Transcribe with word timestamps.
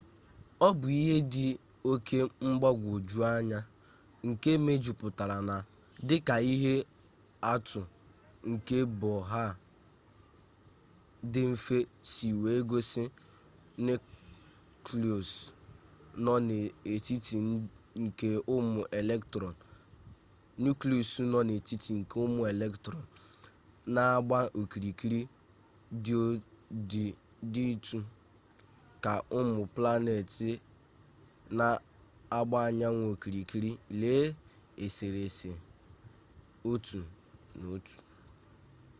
ọ 0.65 0.67
bụ 0.79 0.87
ihe 1.01 1.17
dị 1.31 1.45
oke 1.91 2.17
mgbagwoju 2.47 3.17
anya 3.35 3.59
nke 4.27 4.49
mejupụtara 4.65 5.37
na 5.49 5.55
dịka 6.07 6.35
ihe 6.53 6.73
atụ 7.51 7.81
nke 8.51 8.77
bohr 8.99 9.49
dị 11.31 11.41
mfe 11.53 11.77
si 12.11 12.27
wee 12.41 12.61
gosi 12.69 13.03
nuklịọs 13.85 15.31
nọ 16.23 16.33
n'etiti 16.47 17.35
nke 18.03 18.29
ụmụ 18.55 18.79
elektrọn 22.51 23.03
na-agba 23.93 24.37
okirikiri 24.59 25.19
dịtụ 27.53 27.97
ka 29.03 29.13
ụmụ 29.37 29.61
planet 29.75 30.31
na-agba 31.57 32.57
anyanwụ 32.67 33.03
okirikiri 33.13 33.71
lee 34.01 34.25
eserese 34.85 35.51
1.1 36.65 37.91